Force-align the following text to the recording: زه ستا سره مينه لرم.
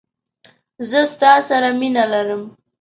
زه 0.89 0.99
ستا 1.13 1.31
سره 1.49 1.69
مينه 1.79 2.03
لرم. 2.11 2.41